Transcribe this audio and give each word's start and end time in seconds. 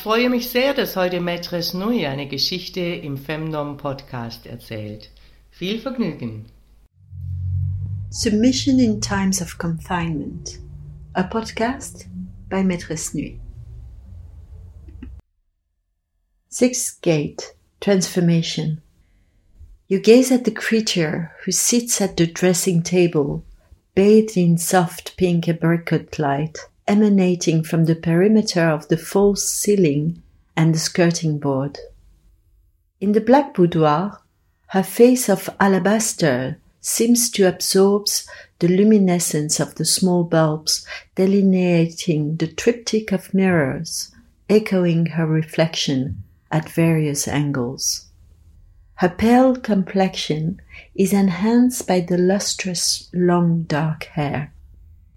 Ich 0.00 0.04
freue 0.04 0.30
mich 0.30 0.48
sehr, 0.48 0.72
dass 0.72 0.96
heute 0.96 1.20
Maîtresse 1.20 1.76
Nui 1.76 2.06
eine 2.06 2.26
Geschichte 2.26 2.80
im 2.80 3.18
Femdom 3.18 3.76
Podcast 3.76 4.46
erzählt. 4.46 5.10
Viel 5.50 5.78
Vergnügen. 5.78 6.46
Submission 8.08 8.78
in 8.78 9.02
Times 9.02 9.42
of 9.42 9.58
Confinement, 9.58 10.58
a 11.12 11.22
podcast 11.22 12.06
by 12.48 12.62
Maîtresse 12.62 13.14
Nui. 13.14 13.38
Sixth 16.48 17.02
Gate 17.02 17.54
Transformation. 17.80 18.80
You 19.86 20.00
gaze 20.00 20.32
at 20.32 20.46
the 20.46 20.54
creature 20.54 21.32
who 21.44 21.52
sits 21.52 22.00
at 22.00 22.16
the 22.16 22.26
dressing 22.26 22.82
table, 22.82 23.44
bathed 23.94 24.38
in 24.38 24.56
soft 24.56 25.18
pink 25.18 25.46
apricot 25.46 26.18
light 26.18 26.69
emanating 26.90 27.62
from 27.62 27.84
the 27.84 27.94
perimeter 27.94 28.68
of 28.68 28.88
the 28.88 28.96
false 28.96 29.44
ceiling 29.48 30.20
and 30.56 30.74
the 30.74 30.78
skirting 30.78 31.38
board. 31.38 31.78
In 33.00 33.12
the 33.12 33.20
black 33.20 33.54
boudoir, 33.54 34.20
her 34.66 34.82
face 34.82 35.28
of 35.28 35.48
alabaster 35.60 36.58
seems 36.80 37.30
to 37.30 37.46
absorb 37.46 38.08
the 38.58 38.66
luminescence 38.66 39.60
of 39.60 39.76
the 39.76 39.84
small 39.84 40.24
bulbs 40.24 40.84
delineating 41.14 42.36
the 42.38 42.48
triptych 42.48 43.12
of 43.12 43.32
mirrors, 43.32 44.10
echoing 44.48 45.06
her 45.06 45.26
reflection 45.26 46.20
at 46.50 46.68
various 46.68 47.28
angles. 47.28 48.06
Her 48.94 49.08
pale 49.08 49.54
complexion 49.54 50.60
is 50.96 51.12
enhanced 51.12 51.86
by 51.86 52.00
the 52.00 52.18
lustrous 52.18 53.08
long 53.14 53.62
dark 53.62 54.04
hair 54.16 54.52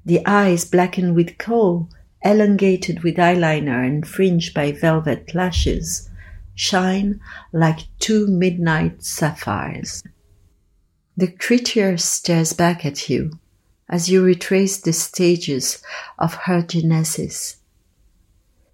the 0.06 0.26
eyes 0.26 0.66
blackened 0.66 1.16
with 1.16 1.38
kohl, 1.38 1.90
elongated 2.24 3.04
with 3.04 3.16
eyeliner 3.16 3.86
and 3.86 4.08
fringed 4.08 4.54
by 4.54 4.72
velvet 4.72 5.34
lashes, 5.34 6.10
shine 6.56 7.20
like 7.52 7.80
two 8.00 8.28
midnight 8.28 9.04
sapphires. 9.04 10.04
The 11.16 11.32
creature 11.32 11.98
stares 11.98 12.54
back 12.54 12.86
at 12.86 13.10
you 13.10 13.40
as 13.90 14.10
you 14.10 14.24
retrace 14.24 14.78
the 14.78 14.94
stages 14.94 15.82
of 16.18 16.34
her 16.34 16.62
genesis. 16.62 17.58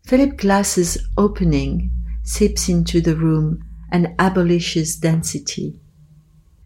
Philip 0.06 0.38
Glass's 0.38 0.98
opening 1.18 1.92
seeps 2.24 2.70
into 2.70 3.02
the 3.02 3.16
room 3.16 3.64
and 3.92 4.16
abolishes 4.18 4.96
density. 4.96 5.80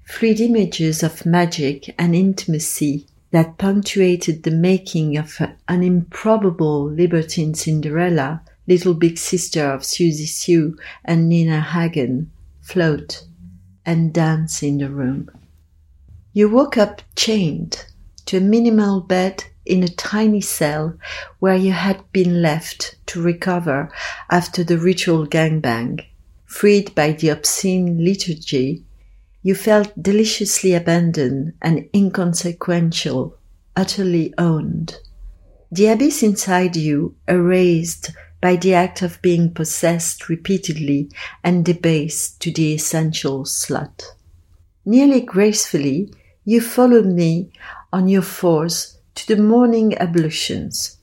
Fleet 0.05 0.39
images 0.39 1.01
of 1.03 1.25
magic 1.25 1.95
and 1.97 2.15
intimacy 2.15 3.07
that 3.33 3.57
punctuated 3.57 4.43
the 4.43 4.51
making 4.51 5.17
of 5.17 5.41
an 5.67 5.81
improbable 5.81 6.83
libertine 6.83 7.55
Cinderella, 7.55 8.43
little 8.67 8.93
big 8.93 9.17
sister 9.17 9.65
of 9.71 9.81
Siouxsie 9.81 10.27
Sioux 10.27 10.77
and 11.03 11.27
Nina 11.27 11.59
Hagen, 11.59 12.29
float 12.61 13.25
and 13.87 14.13
dance 14.13 14.61
in 14.61 14.77
the 14.77 14.89
room. 14.89 15.31
You 16.31 16.47
woke 16.47 16.77
up 16.77 17.01
chained 17.15 17.87
to 18.27 18.37
a 18.37 18.39
minimal 18.39 19.01
bed 19.01 19.43
in 19.65 19.81
a 19.81 19.87
tiny 19.87 20.41
cell 20.41 20.95
where 21.39 21.55
you 21.55 21.71
had 21.71 22.03
been 22.11 22.39
left 22.43 22.97
to 23.07 23.19
recover 23.19 23.91
after 24.29 24.63
the 24.63 24.77
ritual 24.77 25.25
gangbang, 25.25 26.05
freed 26.45 26.93
by 26.93 27.13
the 27.13 27.29
obscene 27.29 28.05
liturgy 28.05 28.83
you 29.43 29.53
felt 29.53 29.91
deliciously 30.01 30.73
abandoned 30.73 31.53
and 31.61 31.85
inconsequential, 31.93 33.37
utterly 33.75 34.33
owned. 34.37 34.97
The 35.69 35.87
abyss 35.87 36.23
inside 36.23 36.77
you 36.77 37.15
erased 37.27 38.11
by 38.41 38.55
the 38.55 38.73
act 38.73 39.01
of 39.01 39.21
being 39.21 39.53
possessed 39.53 40.29
repeatedly 40.29 41.11
and 41.43 41.65
debased 41.65 42.41
to 42.41 42.51
the 42.51 42.73
essential 42.73 43.43
slut. 43.43 44.03
Nearly 44.85 45.19
gracefully, 45.19 46.13
you 46.45 46.61
followed 46.61 47.05
me 47.05 47.51
on 47.91 48.07
your 48.07 48.21
fours 48.21 48.97
to 49.15 49.27
the 49.27 49.41
morning 49.41 49.97
ablutions. 49.97 50.97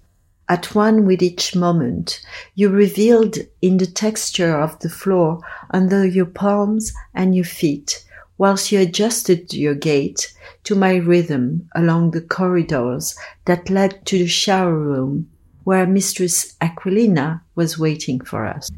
At 0.49 0.75
one 0.75 1.05
with 1.07 1.23
each 1.23 1.55
moment, 1.55 2.21
you 2.55 2.71
revealed 2.71 3.37
in 3.61 3.77
the 3.77 3.87
texture 3.87 4.59
of 4.59 4.79
the 4.81 4.89
floor 4.89 5.41
under 5.71 6.07
your 6.07 6.27
palms 6.27 6.93
and 7.15 7.35
your 7.35 7.45
feet 7.45 8.05
whilst 8.41 8.73
you 8.73 8.81
adjusted 8.81 9.53
your 9.53 9.75
gait 9.75 10.33
to 10.65 10.75
my 10.75 10.97
rhythm 10.97 11.69
along 11.75 12.11
the 12.11 12.23
corridors 12.23 13.15
that 13.45 13.69
led 13.69 14.03
to 14.07 14.17
the 14.17 14.27
shower 14.27 14.79
room 14.79 15.29
where 15.65 15.87
Mistress 15.87 16.57
Aquilina 16.59 17.43
was 17.55 17.79
waiting 17.79 18.19
for 18.19 18.47
us. 18.47 18.71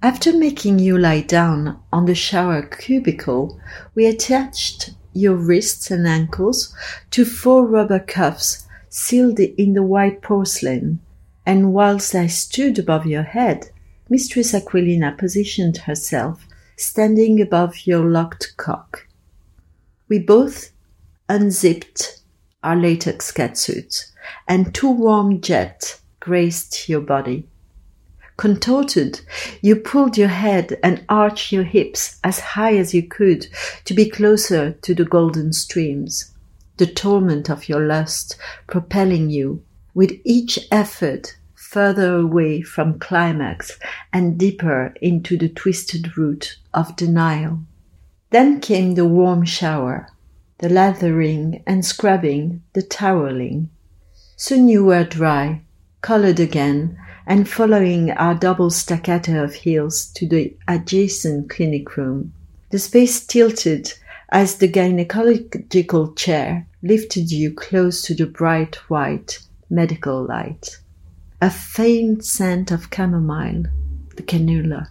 After 0.00 0.32
making 0.32 0.78
you 0.78 0.96
lie 0.96 1.22
down 1.22 1.76
on 1.92 2.04
the 2.04 2.14
shower 2.14 2.62
cubicle, 2.62 3.60
we 3.96 4.06
attached 4.06 4.90
your 5.12 5.34
wrists 5.34 5.90
and 5.90 6.06
ankles 6.06 6.72
to 7.10 7.24
four 7.24 7.66
rubber 7.66 7.98
cuffs 7.98 8.64
sealed 8.90 9.40
in 9.40 9.72
the 9.72 9.82
white 9.82 10.22
porcelain, 10.22 11.00
and 11.44 11.72
whilst 11.72 12.14
I 12.14 12.28
stood 12.28 12.78
above 12.78 13.06
your 13.06 13.24
head, 13.24 13.70
Mistress 14.08 14.54
Aquilina 14.54 15.18
positioned 15.18 15.78
herself 15.78 16.46
standing 16.76 17.40
above 17.40 17.86
your 17.86 18.04
locked 18.04 18.56
cock. 18.56 19.06
We 20.08 20.18
both 20.18 20.70
unzipped 21.28 22.20
our 22.62 22.76
latex 22.76 23.30
catsuits, 23.30 24.12
and 24.48 24.74
two 24.74 24.90
warm 24.90 25.40
jets 25.40 26.00
graced 26.20 26.88
your 26.88 27.00
body. 27.00 27.46
Contorted, 28.36 29.20
you 29.60 29.76
pulled 29.76 30.18
your 30.18 30.28
head 30.28 30.78
and 30.82 31.04
arched 31.08 31.52
your 31.52 31.62
hips 31.62 32.18
as 32.24 32.40
high 32.40 32.76
as 32.76 32.92
you 32.92 33.02
could 33.02 33.46
to 33.84 33.94
be 33.94 34.10
closer 34.10 34.72
to 34.72 34.94
the 34.94 35.04
golden 35.04 35.52
streams, 35.52 36.32
the 36.78 36.86
torment 36.86 37.48
of 37.48 37.68
your 37.68 37.86
lust 37.86 38.36
propelling 38.66 39.30
you 39.30 39.62
with 39.94 40.12
each 40.24 40.58
effort 40.72 41.36
further 41.74 42.18
away 42.18 42.62
from 42.62 43.00
climax 43.00 43.76
and 44.12 44.38
deeper 44.38 44.94
into 45.02 45.36
the 45.36 45.48
twisted 45.48 46.16
root 46.16 46.56
of 46.72 46.94
denial. 46.94 47.58
Then 48.30 48.60
came 48.60 48.94
the 48.94 49.04
warm 49.04 49.44
shower, 49.44 50.08
the 50.58 50.68
lathering 50.68 51.64
and 51.66 51.84
scrubbing, 51.84 52.62
the 52.74 52.82
toweling. 52.82 53.70
Soon 54.36 54.68
you 54.68 54.84
were 54.84 55.02
dry, 55.02 55.62
colored 56.00 56.38
again, 56.38 56.96
and 57.26 57.48
following 57.48 58.12
our 58.12 58.36
double 58.36 58.70
staccato 58.70 59.42
of 59.42 59.54
heels 59.54 60.06
to 60.14 60.28
the 60.28 60.56
adjacent 60.68 61.50
clinic 61.50 61.96
room. 61.96 62.32
The 62.70 62.78
space 62.78 63.26
tilted 63.26 63.92
as 64.28 64.58
the 64.58 64.68
gynecological 64.68 66.14
chair 66.14 66.68
lifted 66.84 67.32
you 67.32 67.52
close 67.52 68.00
to 68.02 68.14
the 68.14 68.26
bright 68.26 68.76
white 68.88 69.40
medical 69.68 70.24
light 70.24 70.78
a 71.44 71.50
faint 71.50 72.24
scent 72.24 72.70
of 72.70 72.88
chamomile, 72.90 73.64
the 74.16 74.22
cannula. 74.22 74.88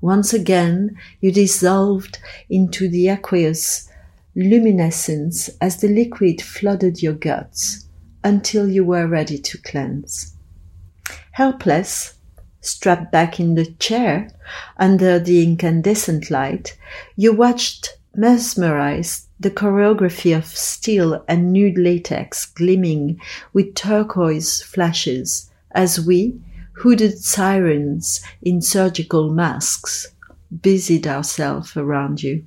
Once 0.00 0.32
again, 0.32 0.96
you 1.20 1.32
dissolved 1.32 2.20
into 2.48 2.88
the 2.88 3.08
aqueous 3.08 3.90
luminescence 4.36 5.50
as 5.60 5.80
the 5.80 5.88
liquid 5.88 6.40
flooded 6.40 7.02
your 7.02 7.14
guts 7.14 7.88
until 8.22 8.68
you 8.68 8.84
were 8.84 9.08
ready 9.08 9.36
to 9.36 9.58
cleanse. 9.58 10.36
Helpless, 11.32 12.14
strapped 12.60 13.10
back 13.10 13.40
in 13.40 13.56
the 13.56 13.66
chair 13.80 14.30
under 14.76 15.18
the 15.18 15.42
incandescent 15.42 16.30
light, 16.30 16.78
you 17.16 17.32
watched 17.32 17.98
mesmerized 18.14 19.26
the 19.40 19.50
choreography 19.50 20.34
of 20.34 20.46
steel 20.46 21.24
and 21.26 21.52
nude 21.52 21.76
latex 21.76 22.46
gleaming 22.46 23.20
with 23.52 23.74
turquoise 23.74 24.62
flashes 24.62 25.50
as 25.76 26.00
we, 26.00 26.40
hooded 26.78 27.18
sirens 27.18 28.20
in 28.42 28.60
surgical 28.60 29.30
masks, 29.30 30.08
busied 30.62 31.06
ourselves 31.06 31.76
around 31.76 32.22
you. 32.22 32.44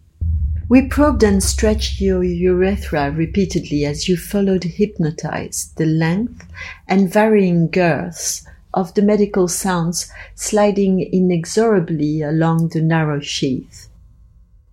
We 0.68 0.88
probed 0.88 1.24
and 1.24 1.42
stretched 1.42 2.02
your 2.02 2.24
urethra 2.24 3.12
repeatedly 3.12 3.86
as 3.86 4.10
you 4.10 4.18
followed 4.18 4.64
hypnotized 4.64 5.78
the 5.78 5.86
length 5.86 6.46
and 6.88 7.12
varying 7.12 7.70
girths 7.70 8.46
of 8.74 8.94
the 8.94 9.02
medical 9.02 9.48
sounds 9.48 10.12
sliding 10.36 11.00
inexorably 11.00 12.22
along 12.22 12.70
the 12.70 12.81
narrow 12.81 13.20
sheath. 13.20 13.90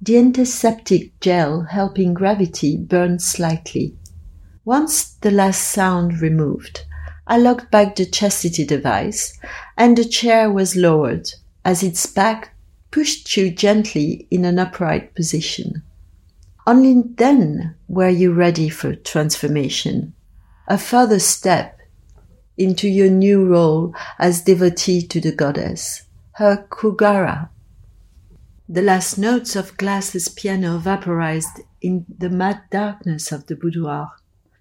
The 0.01 0.19
antiseptic 0.19 1.19
gel 1.21 1.63
helping 1.63 2.15
gravity 2.15 2.77
burned 2.77 3.23
slightly. 3.23 3.97
Once 4.65 5.05
the 5.05 5.31
last 5.31 5.63
sound 5.63 6.21
removed, 6.21 6.86
I 7.27 7.39
locked 7.39 7.71
back 7.71 7.97
the 7.97 8.07
chastity 8.07 8.65
device 8.65 9.39
and 9.77 9.97
the 9.97 10.05
chair 10.05 10.51
was 10.51 10.77
lowered 10.77 11.29
as 11.65 11.83
its 11.83 12.07
back 12.07 12.55
pushed 12.91 13.37
you 13.37 13.51
gently 13.51 14.29
in 14.31 14.45
an 14.45 14.59
upright 14.59 15.15
position. 15.15 15.83
Only 16.67 17.03
then 17.17 17.75
were 17.89 18.09
you 18.09 18.33
ready 18.33 18.69
for 18.69 18.95
transformation, 18.95 20.15
a 20.69 20.79
further 20.79 21.19
step 21.19 21.79
into 22.57 22.89
your 22.89 23.11
new 23.11 23.45
role 23.45 23.95
as 24.19 24.43
devotee 24.43 25.03
to 25.03 25.21
the 25.21 25.33
goddess, 25.33 26.03
her 26.33 26.67
Kugara. 26.71 27.51
The 28.69 28.83
last 28.83 29.19
notes 29.19 29.55
of 29.55 29.77
Glass's 29.77 30.29
piano 30.29 30.79
vaporized 30.79 31.61
in 31.81 32.07
the 32.09 32.31
mad 32.31 32.63
darkness 32.71 33.31
of 33.31 33.47
the 33.47 33.57
boudoir 33.57 34.13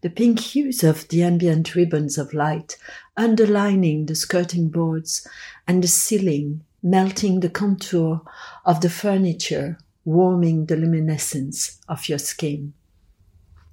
the 0.05 0.11
pink 0.11 0.39
hues 0.39 0.83
of 0.83 1.07
the 1.07 1.23
ambient 1.23 1.73
ribbons 1.73 2.15
of 2.19 2.31
light 2.31 2.77
underlining 3.17 4.05
the 4.05 4.13
skirting 4.13 4.69
boards 4.69 5.27
and 5.67 5.83
the 5.83 5.87
ceiling, 5.87 6.63
melting 6.83 7.39
the 7.39 7.49
contour 7.49 8.21
of 8.65 8.81
the 8.81 8.89
furniture, 8.89 9.79
warming 10.03 10.67
the 10.67 10.75
luminescence 10.75 11.79
of 11.89 12.07
your 12.07 12.19
skin. 12.19 12.71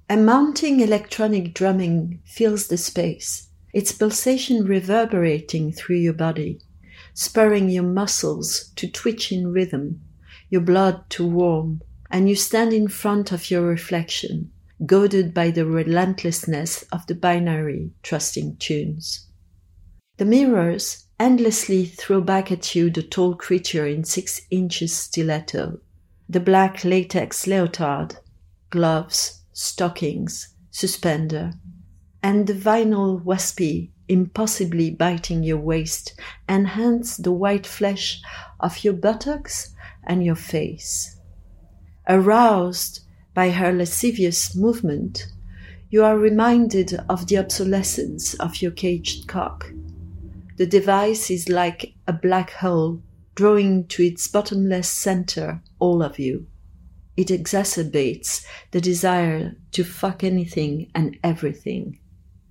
A 0.09 0.17
mounting 0.17 0.79
electronic 0.79 1.53
drumming 1.53 2.19
fills 2.25 2.65
the 2.65 2.77
space, 2.77 3.49
its 3.71 3.91
pulsation 3.91 4.65
reverberating 4.65 5.71
through 5.71 5.97
your 5.97 6.13
body, 6.13 6.59
spurring 7.13 7.69
your 7.69 7.83
muscles 7.83 8.71
to 8.75 8.89
twitch 8.89 9.31
in 9.31 9.53
rhythm, 9.53 10.01
your 10.49 10.61
blood 10.61 11.07
to 11.11 11.27
warm, 11.27 11.83
and 12.09 12.27
you 12.27 12.35
stand 12.35 12.73
in 12.73 12.87
front 12.87 13.31
of 13.31 13.51
your 13.51 13.61
reflection, 13.61 14.51
goaded 14.85 15.33
by 15.33 15.51
the 15.51 15.65
relentlessness 15.65 16.83
of 16.91 17.05
the 17.07 17.15
binary 17.15 17.91
trusting 18.01 18.57
tunes. 18.57 19.27
The 20.17 20.25
mirrors 20.25 21.05
endlessly 21.19 21.85
throw 21.85 22.21
back 22.21 22.51
at 22.51 22.75
you 22.75 22.89
the 22.89 23.03
tall 23.03 23.35
creature 23.35 23.87
in 23.87 24.03
six 24.03 24.41
inches 24.49 24.95
stiletto, 24.95 25.79
the 26.27 26.39
black 26.39 26.83
latex 26.83 27.47
leotard, 27.47 28.17
gloves, 28.69 29.43
stockings, 29.53 30.55
suspender, 30.71 31.53
and 32.21 32.47
the 32.47 32.53
vinyl 32.53 33.23
waspy 33.23 33.91
impossibly 34.07 34.89
biting 34.91 35.43
your 35.43 35.57
waist 35.57 36.19
enhance 36.49 37.17
the 37.17 37.31
white 37.31 37.65
flesh 37.65 38.21
of 38.59 38.83
your 38.83 38.93
buttocks 38.93 39.73
and 40.03 40.23
your 40.25 40.35
face. 40.35 41.17
Aroused 42.07 43.01
by 43.33 43.49
her 43.49 43.71
lascivious 43.71 44.55
movement, 44.55 45.27
you 45.89 46.03
are 46.03 46.17
reminded 46.17 46.99
of 47.09 47.27
the 47.27 47.37
obsolescence 47.37 48.33
of 48.35 48.61
your 48.61 48.71
caged 48.71 49.27
cock. 49.27 49.71
The 50.57 50.65
device 50.65 51.29
is 51.31 51.49
like 51.49 51.93
a 52.07 52.13
black 52.13 52.51
hole 52.51 53.01
drawing 53.35 53.87
to 53.87 54.03
its 54.03 54.27
bottomless 54.27 54.89
center 54.89 55.61
all 55.79 56.03
of 56.03 56.19
you. 56.19 56.47
It 57.15 57.27
exacerbates 57.27 58.45
the 58.71 58.81
desire 58.81 59.55
to 59.71 59.83
fuck 59.83 60.23
anything 60.23 60.89
and 60.95 61.17
everything. 61.23 61.99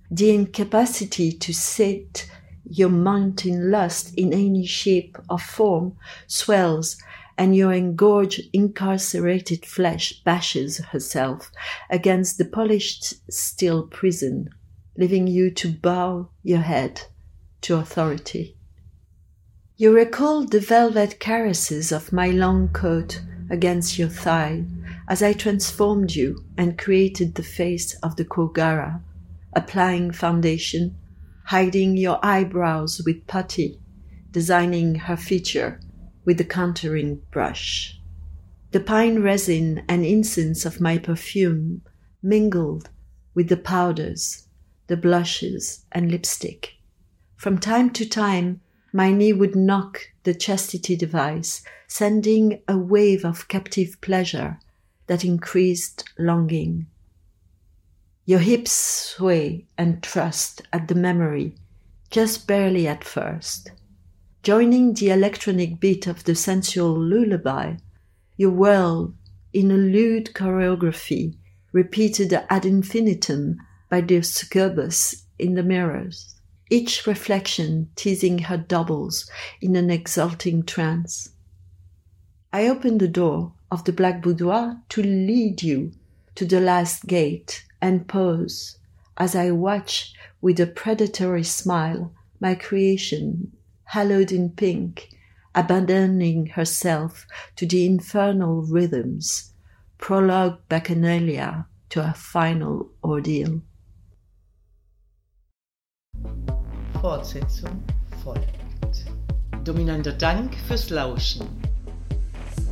The 0.09 0.33
incapacity 0.33 1.31
to 1.31 1.53
sit 1.53 2.29
your 2.65 2.89
mounting 2.89 3.69
lust 3.69 4.13
in 4.15 4.31
any 4.31 4.65
shape 4.65 5.17
or 5.29 5.37
form 5.37 5.97
swells 6.27 6.97
and 7.37 7.55
your 7.55 7.73
engorged, 7.73 8.41
incarcerated 8.53 9.65
flesh 9.65 10.21
bashes 10.23 10.77
herself 10.77 11.51
against 11.89 12.37
the 12.37 12.45
polished 12.45 13.15
steel 13.31 13.83
prison, 13.87 14.49
leaving 14.97 15.27
you 15.27 15.49
to 15.49 15.71
bow 15.71 16.29
your 16.43 16.59
head 16.59 17.01
to 17.61 17.75
authority. 17.75 18.55
You 19.77 19.95
recall 19.95 20.45
the 20.45 20.59
velvet 20.59 21.19
caresses 21.19 21.91
of 21.91 22.13
my 22.13 22.27
long 22.27 22.69
coat 22.69 23.21
against 23.49 23.97
your 23.97 24.09
thigh 24.09 24.65
as 25.07 25.23
I 25.23 25.33
transformed 25.33 26.13
you 26.13 26.43
and 26.57 26.77
created 26.77 27.35
the 27.35 27.43
face 27.43 27.95
of 27.95 28.15
the 28.15 28.25
Kogara, 28.25 29.01
applying 29.53 30.11
foundation, 30.11 30.95
hiding 31.45 31.97
your 31.97 32.19
eyebrows 32.23 33.01
with 33.05 33.27
putty, 33.27 33.79
designing 34.31 34.95
her 34.95 35.17
feature 35.17 35.79
with 36.25 36.37
the 36.37 36.45
contouring 36.45 37.19
brush. 37.31 37.99
The 38.71 38.79
pine 38.79 39.21
resin 39.21 39.83
and 39.87 40.05
incense 40.05 40.65
of 40.65 40.81
my 40.81 40.97
perfume 40.97 41.81
mingled 42.21 42.89
with 43.33 43.49
the 43.49 43.57
powders, 43.57 44.47
the 44.87 44.97
blushes, 44.97 45.85
and 45.91 46.11
lipstick. 46.11 46.75
From 47.35 47.57
time 47.57 47.89
to 47.91 48.05
time, 48.05 48.61
my 48.91 49.11
knee 49.11 49.33
would 49.33 49.55
knock 49.55 50.11
the 50.23 50.33
chastity 50.33 50.95
device, 50.95 51.63
sending 51.87 52.61
a 52.67 52.77
wave 52.77 53.25
of 53.25 53.47
captive 53.47 53.99
pleasure 54.01 54.59
that 55.07 55.25
increased 55.25 56.09
longing. 56.17 56.87
Your 58.25 58.39
hips 58.39 58.71
sway 58.71 59.65
and 59.77 60.01
trust 60.01 60.61
at 60.71 60.87
the 60.87 60.95
memory, 60.95 61.55
just 62.09 62.47
barely 62.47 62.87
at 62.87 63.03
first 63.03 63.71
joining 64.43 64.93
the 64.95 65.09
electronic 65.09 65.79
beat 65.79 66.05
of 66.05 66.25
the 66.25 66.35
sensual 66.35 66.93
lullaby, 66.99 67.73
you 68.35 68.51
whirl 68.51 69.13
in 69.53 69.71
a 69.71 69.77
lewd 69.77 70.33
choreography 70.33 71.33
repeated 71.71 72.33
ad 72.49 72.65
infinitum 72.65 73.55
by 73.89 74.01
the 74.01 74.21
succubus 74.21 75.23
in 75.39 75.53
the 75.53 75.63
mirrors, 75.63 76.35
each 76.69 77.07
reflection 77.07 77.89
teasing 77.95 78.37
her 78.39 78.57
doubles 78.57 79.31
in 79.61 79.77
an 79.77 79.89
exulting 79.89 80.61
trance. 80.61 81.29
I 82.51 82.67
open 82.67 82.97
the 82.97 83.07
door 83.07 83.53
of 83.71 83.85
the 83.85 83.93
black 83.93 84.21
boudoir 84.21 84.77
to 84.89 85.01
lead 85.01 85.63
you 85.63 85.93
to 86.35 86.45
the 86.45 86.59
last 86.59 87.07
gate 87.07 87.63
and 87.81 88.09
pause 88.09 88.77
as 89.15 89.37
I 89.37 89.51
watch 89.51 90.13
with 90.41 90.59
a 90.59 90.67
predatory 90.67 91.43
smile 91.43 92.11
my 92.41 92.55
creation 92.55 93.53
hallowed 93.85 94.31
in 94.31 94.49
pink, 94.51 95.09
abandoning 95.55 96.47
herself 96.47 97.25
to 97.55 97.65
the 97.65 97.85
infernal 97.85 98.61
rhythms, 98.61 99.53
prologue 99.97 100.59
Bacchanalia 100.69 101.65
to 101.89 102.01
a 102.01 102.13
final 102.13 102.89
ordeal. 103.03 103.61
Fortsetzung 107.01 107.83
folgt. 108.23 108.47
Dominanter 109.63 110.13
Dank 110.13 110.55
fürs 110.67 110.89
Lauschen. 110.89 111.47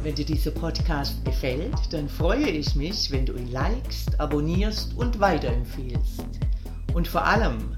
Wenn 0.04 0.16
dir 0.16 0.26
dieser 0.26 0.52
Podcast 0.52 1.24
gefällt, 1.24 1.76
dann 1.92 2.10
freue 2.10 2.50
ich 2.50 2.76
mich, 2.76 3.12
wenn 3.12 3.26
du 3.26 3.34
ihn 3.34 3.52
likest, 3.52 4.20
abonnierst 4.20 4.98
und 4.98 5.20
weiterempfiehlst. 5.20 6.26
Und 6.94 7.08
vor 7.08 7.24
allem, 7.24 7.78